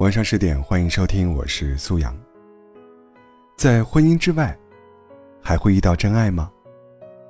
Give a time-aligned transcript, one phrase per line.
[0.00, 2.16] 晚上十点，欢迎收听，我是苏阳。
[3.54, 4.58] 在婚姻之外，
[5.42, 6.50] 还会遇到真爱吗？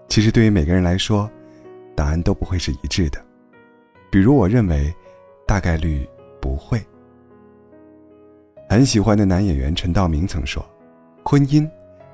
[0.06, 1.28] 其实对于每个人来说，
[1.96, 3.21] 答案都不会是一致的。
[4.08, 4.94] 比如我认为，
[5.48, 6.08] 大概率
[6.40, 6.80] 不会。
[8.69, 10.64] 很喜欢的男演员陈道明曾说
[11.26, 11.68] ：“婚姻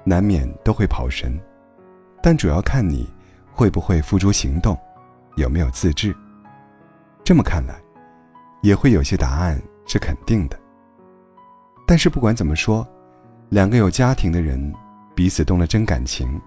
[0.05, 1.39] 难免都会跑神，
[2.23, 3.07] 但主要看你
[3.53, 4.75] 会不会付诸行动，
[5.37, 6.17] 有没有自制。”
[7.23, 7.79] 这么看来，
[8.63, 10.59] 也会有些答案是肯定的。
[11.87, 12.87] 但是不管怎么说，
[13.49, 14.75] 两个有家庭的人
[15.15, 16.41] 彼此动了真感情，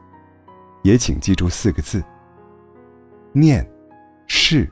[0.84, 2.03] 也请记住四个字：
[3.31, 3.67] 念、
[4.27, 4.70] 是、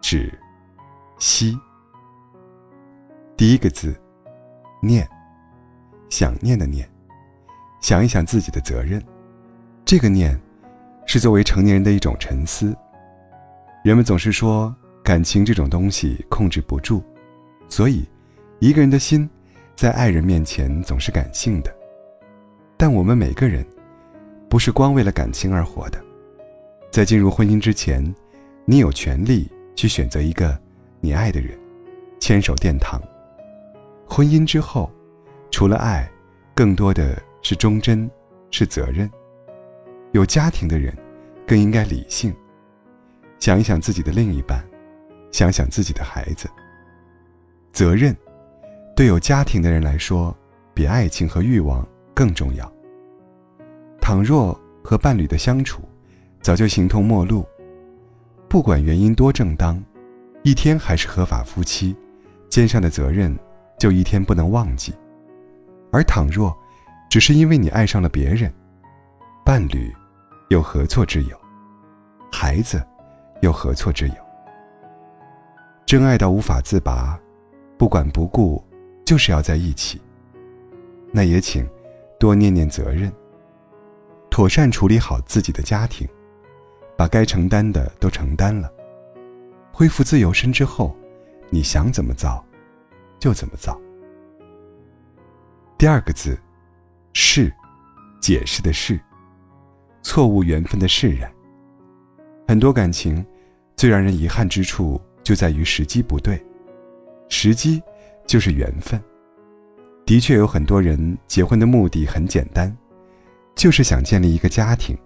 [0.00, 0.32] 止、
[1.18, 1.58] 息。
[3.36, 3.94] 第一个字。
[4.82, 5.08] 念，
[6.10, 6.88] 想念的念，
[7.80, 9.02] 想一想自己的责任。
[9.84, 10.38] 这个念，
[11.06, 12.76] 是作为成年人的一种沉思。
[13.82, 14.72] 人们总是说
[15.02, 17.02] 感情这种东西控制不住，
[17.68, 18.08] 所以
[18.58, 19.28] 一个人的心
[19.74, 21.74] 在爱人面前总是感性的。
[22.76, 23.66] 但我们每个人
[24.48, 26.02] 不是光为了感情而活的。
[26.90, 28.14] 在进入婚姻之前，
[28.64, 30.58] 你有权利去选择一个
[31.00, 31.58] 你爱的人，
[32.20, 33.00] 牵手殿堂。
[34.06, 34.90] 婚姻之后，
[35.50, 36.10] 除了爱，
[36.54, 38.10] 更多的是忠贞，
[38.50, 39.10] 是责任。
[40.12, 40.96] 有家庭的人，
[41.46, 42.34] 更应该理性，
[43.38, 44.64] 想一想自己的另一半，
[45.32, 46.48] 想想自己的孩子。
[47.76, 48.16] 责任，
[48.96, 50.34] 对有家庭的人来说，
[50.72, 52.72] 比爱情和欲望更重要。
[54.00, 55.82] 倘若和伴侣的相处，
[56.40, 57.46] 早就形同陌路，
[58.48, 59.78] 不管原因多正当，
[60.42, 61.94] 一天还是合法夫妻，
[62.48, 63.36] 肩上的责任。
[63.78, 64.94] 就一天不能忘记，
[65.92, 66.56] 而倘若
[67.10, 68.50] 只是因为你爱上了别人，
[69.44, 69.94] 伴侣
[70.48, 71.38] 又何错之有？
[72.32, 72.82] 孩子
[73.42, 74.14] 又何错之有？
[75.84, 77.20] 真爱到无法自拔，
[77.78, 78.62] 不管不顾，
[79.04, 80.00] 就是要在一起。
[81.12, 81.68] 那也请
[82.18, 83.12] 多念念责任，
[84.30, 86.06] 妥善处理好自己的家庭，
[86.96, 88.70] 把该承担的都承担了。
[89.72, 90.96] 恢复自由身之后，
[91.50, 92.44] 你想怎么造？
[93.18, 93.78] 就怎么造。
[95.78, 96.38] 第二个字，
[97.12, 97.52] 是，
[98.20, 98.98] 解释的是，
[100.02, 101.30] 错误缘分的释然。
[102.48, 103.24] 很多感情，
[103.76, 106.42] 最让人遗憾之处就在于时机不对。
[107.28, 107.82] 时机
[108.26, 109.00] 就是缘分。
[110.04, 112.74] 的确有很多人结婚的目的很简单，
[113.54, 114.96] 就是想建立一个家庭，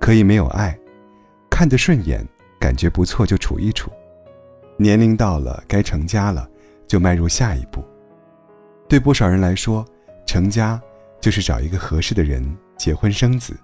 [0.00, 0.78] 可以没有爱，
[1.50, 2.26] 看得顺眼，
[2.60, 3.90] 感觉不错就处一处，
[4.76, 6.48] 年龄到了该成家了。
[6.88, 7.84] 就迈入下一步。
[8.88, 9.84] 对不少人来说，
[10.24, 10.80] 成家
[11.20, 12.42] 就是找一个合适的人
[12.78, 13.54] 结婚生子。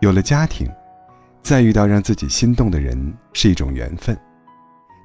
[0.00, 0.68] 有了家庭，
[1.40, 2.98] 再遇到让自己心动的人
[3.32, 4.18] 是一种缘分，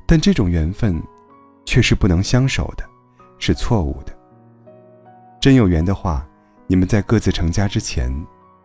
[0.07, 0.99] 但这种缘分
[1.67, 2.83] 却是不能相守的，
[3.37, 4.17] 是错误的。
[5.41, 6.25] 真有缘的话，
[6.65, 8.09] 你们在各自成家之前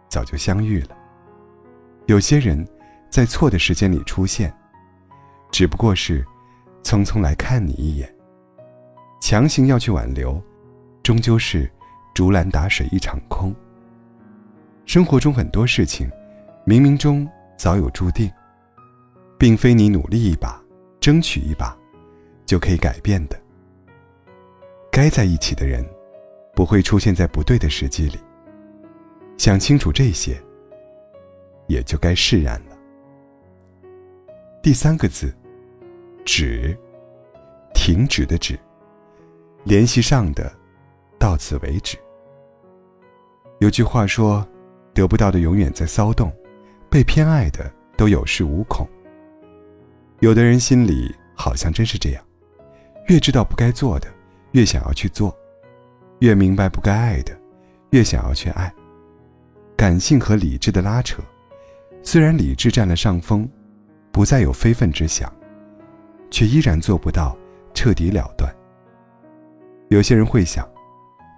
[0.09, 0.97] 早就相遇了。
[2.07, 2.65] 有些人，
[3.11, 4.55] 在错的时间里出现，
[5.51, 6.25] 只不过是
[6.85, 8.09] 匆匆来看你一眼。
[9.21, 10.41] 强行要去挽留，
[11.03, 11.69] 终究是
[12.15, 13.53] 竹篮打水一场空。
[14.87, 16.09] 生活中很多事情，
[16.65, 18.31] 冥冥中早有注定，
[19.37, 20.63] 并非你努力一把、
[21.01, 21.77] 争取一把，
[22.53, 23.41] 就可以改变的。
[24.91, 25.83] 该在一起的人，
[26.55, 28.19] 不会出现在不对的时机里。
[29.39, 30.39] 想清楚这些，
[31.67, 32.77] 也就该释然了。
[34.63, 35.35] 第三个字，
[36.27, 36.77] 止，
[37.73, 38.59] 停止的止。
[39.65, 40.55] 联系上的，
[41.19, 41.97] 到此为止。
[43.61, 44.47] 有句话说
[44.93, 46.31] ：“得不到的永远在骚动，
[46.91, 48.87] 被偏爱的都有恃无恐。”
[50.21, 52.23] 有的人心里好像真是这样，
[53.13, 54.09] 越知道不该做的，
[54.53, 55.31] 越想要去做；
[56.21, 57.39] 越明白不该爱的，
[57.91, 58.73] 越想要去爱。
[59.77, 61.23] 感性和理智的拉扯，
[62.03, 63.47] 虽然理智占了上风，
[64.11, 65.31] 不再有非分之想，
[66.31, 67.37] 却依然做不到
[67.75, 68.51] 彻底了断。
[69.89, 70.67] 有些人会想，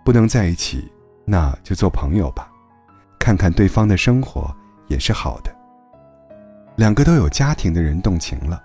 [0.04, 0.88] 不能在一起，
[1.24, 2.48] 那就做朋友吧，
[3.18, 4.48] 看看对方的生活
[4.86, 5.52] 也是好的。
[6.76, 8.62] 两个都有家庭的人动情了，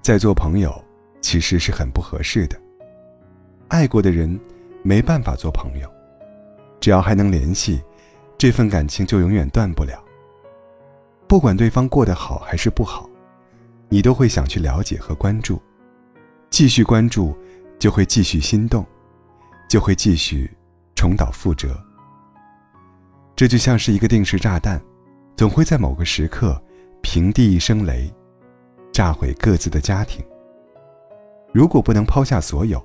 [0.00, 0.84] 再做朋友
[1.22, 2.60] 其实是很不合适的。
[3.68, 4.38] 爱过的人
[4.82, 5.90] 没办法做朋友，
[6.78, 7.80] 只要还能联系，
[8.36, 10.04] 这份感情就永远断不了。
[11.26, 13.08] 不管对方过得好还是不好，
[13.88, 15.58] 你都会想去了解和关注，
[16.50, 17.34] 继续关注，
[17.78, 18.84] 就会继续心动。
[19.68, 20.50] 就会继续
[20.94, 21.74] 重蹈覆辙。
[23.34, 24.78] 这就像是一个定时炸弹，
[25.34, 26.62] 总会在某个时刻
[27.00, 28.12] 平地一声雷，
[28.92, 30.22] 炸毁各自的家庭。
[31.52, 32.82] 如果不能抛下所有，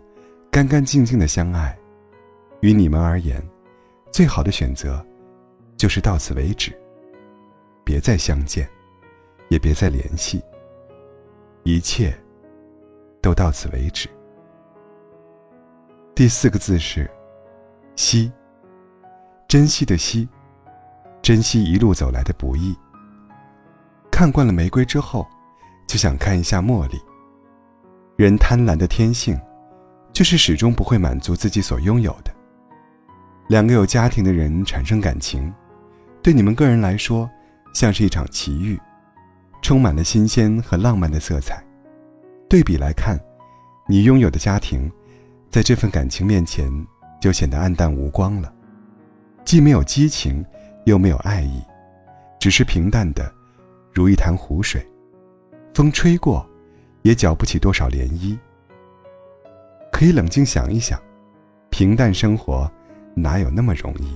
[0.51, 1.77] 干干净净的相爱，
[2.59, 3.41] 于你们而言，
[4.11, 5.03] 最好的选择，
[5.77, 6.77] 就是到此为止。
[7.85, 8.67] 别再相见，
[9.47, 10.43] 也别再联系。
[11.63, 12.13] 一切，
[13.21, 14.09] 都到此为止。
[16.13, 17.09] 第四个字是
[17.95, 18.29] “惜”，
[19.47, 20.27] 珍惜的惜，
[21.21, 22.75] 珍惜一路走来的不易。
[24.11, 25.25] 看惯了玫瑰之后，
[25.87, 26.99] 就想看一下茉莉。
[28.17, 29.39] 人贪婪的天性，
[30.11, 32.33] 就是始终不会满足自己所拥有的。
[33.47, 35.53] 两个有家庭的人产生感情，
[36.23, 37.29] 对你们个人来说，
[37.75, 38.75] 像是一场奇遇，
[39.61, 41.63] 充满了新鲜和浪漫的色彩。
[42.49, 43.19] 对比来看，
[43.87, 44.91] 你拥有的家庭，
[45.51, 46.67] 在这份感情面前
[47.21, 48.51] 就显得暗淡无光了，
[49.45, 50.43] 既没有激情，
[50.85, 51.61] 又没有爱意，
[52.39, 53.31] 只是平淡的，
[53.93, 54.83] 如一潭湖水，
[55.71, 56.46] 风吹过。
[57.07, 58.37] 也搅不起多少涟漪。
[59.93, 61.01] 可以冷静想一想，
[61.69, 62.69] 平淡生活
[63.15, 64.13] 哪有那么容易？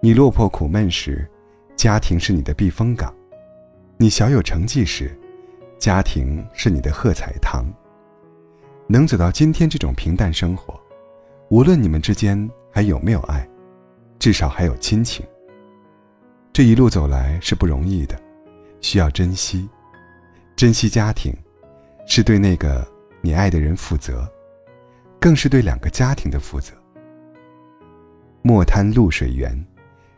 [0.00, 1.28] 你落魄苦闷时，
[1.76, 3.12] 家庭是你的避风港；
[3.98, 5.14] 你小有成绩时，
[5.78, 7.66] 家庭是你的喝彩堂。
[8.86, 10.80] 能走到今天这种平淡生活，
[11.50, 13.46] 无论你们之间还有没有爱，
[14.18, 15.22] 至少还有亲情。
[16.50, 18.18] 这一路走来是不容易的，
[18.80, 19.68] 需要珍惜，
[20.56, 21.36] 珍惜家庭。
[22.10, 22.84] 是对那个
[23.20, 24.26] 你爱的人负责，
[25.20, 26.72] 更是对两个家庭的负责。
[28.40, 29.62] 莫贪露水源，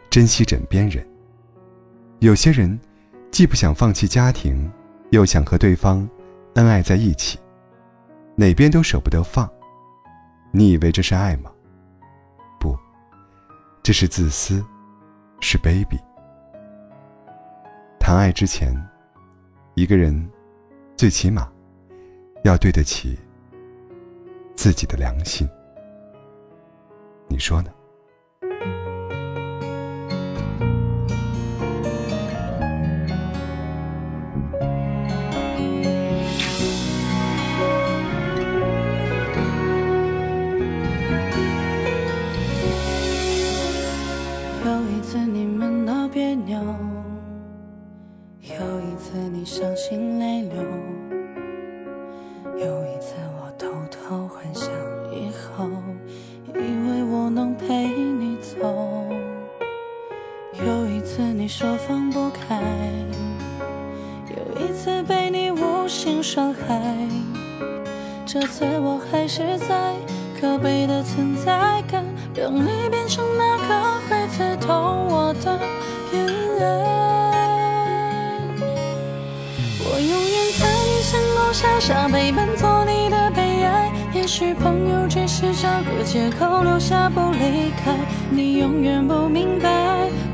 [0.09, 1.05] 珍惜枕边人。
[2.21, 2.79] 有些人，
[3.33, 4.71] 既不想放弃家庭，
[5.11, 6.09] 又想和对方
[6.55, 7.41] 恩爱在一起，
[8.37, 9.51] 哪边都舍不得放。
[10.53, 11.51] 你以为这是爱吗？
[12.61, 12.79] 不，
[13.83, 14.65] 这是自私，
[15.41, 15.99] 是卑鄙。
[17.99, 18.73] 谈爱之前，
[19.75, 20.31] 一个人，
[20.97, 21.51] 最起码。
[22.43, 23.19] 要对得起
[24.57, 25.49] 自己的良心，
[27.29, 27.71] 你说呢？
[44.65, 46.59] 有一次你们闹别扭，
[48.41, 50.90] 有一次你伤心泪流。
[57.35, 59.06] 能陪你走。
[60.53, 62.61] 有一次你说放不开，
[64.29, 66.81] 有一次被你无心伤害。
[68.27, 69.94] 这次我还是在
[70.41, 72.05] 可悲的存在感，
[72.35, 75.59] 让你变成那个会刺痛我的
[76.12, 76.65] 眼泪。
[79.82, 82.49] 我永远在你身后傻傻陪伴。
[82.56, 87.95] 做你的悲哀也许朋友只是找个借口留下不离开，
[88.29, 89.71] 你永远不明白，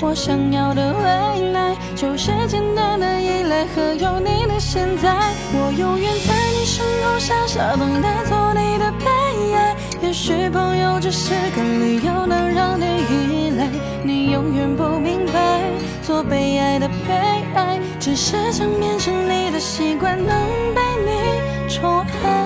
[0.00, 5.14] 我想要的未来就是简单的依赖和有你的现在。
[5.52, 13.68] 我永远在你身后傻傻等待做你的悲哀，也许朋友只是个理由能让你依赖，
[14.02, 15.60] 你永远不明白，
[16.02, 20.34] 做被爱的悲哀，只是想变成你的习惯，能
[20.74, 22.45] 被你宠爱。